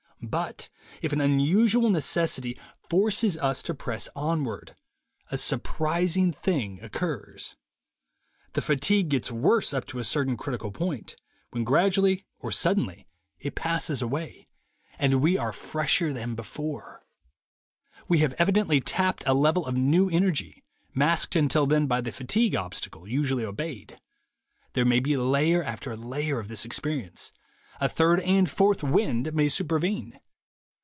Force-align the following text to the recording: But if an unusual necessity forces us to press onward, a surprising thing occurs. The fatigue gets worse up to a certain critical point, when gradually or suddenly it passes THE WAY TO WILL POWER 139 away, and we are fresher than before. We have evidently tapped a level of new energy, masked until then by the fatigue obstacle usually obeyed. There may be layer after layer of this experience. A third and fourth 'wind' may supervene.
But 0.23 0.69
if 1.01 1.13
an 1.13 1.19
unusual 1.19 1.89
necessity 1.89 2.55
forces 2.87 3.37
us 3.37 3.63
to 3.63 3.73
press 3.73 4.07
onward, 4.15 4.75
a 5.31 5.35
surprising 5.37 6.31
thing 6.31 6.79
occurs. 6.83 7.57
The 8.53 8.61
fatigue 8.61 9.09
gets 9.09 9.31
worse 9.31 9.73
up 9.73 9.87
to 9.87 9.97
a 9.97 10.03
certain 10.03 10.37
critical 10.37 10.69
point, 10.69 11.15
when 11.49 11.63
gradually 11.63 12.27
or 12.37 12.51
suddenly 12.51 13.07
it 13.39 13.55
passes 13.55 13.99
THE 14.01 14.07
WAY 14.07 14.29
TO 14.29 14.37
WILL 14.37 14.41
POWER 14.41 15.09
139 15.15 15.17
away, 15.17 15.17
and 15.17 15.23
we 15.23 15.37
are 15.39 15.51
fresher 15.51 16.13
than 16.13 16.35
before. 16.35 17.03
We 18.07 18.19
have 18.19 18.33
evidently 18.33 18.79
tapped 18.79 19.23
a 19.25 19.33
level 19.33 19.65
of 19.65 19.75
new 19.75 20.07
energy, 20.07 20.63
masked 20.93 21.35
until 21.35 21.65
then 21.65 21.87
by 21.87 21.99
the 21.99 22.11
fatigue 22.11 22.53
obstacle 22.53 23.07
usually 23.07 23.43
obeyed. 23.43 23.99
There 24.73 24.85
may 24.85 24.99
be 24.99 25.17
layer 25.17 25.63
after 25.63 25.97
layer 25.97 26.37
of 26.39 26.47
this 26.47 26.63
experience. 26.63 27.33
A 27.83 27.89
third 27.89 28.19
and 28.19 28.47
fourth 28.47 28.83
'wind' 28.83 29.33
may 29.33 29.49
supervene. 29.49 30.19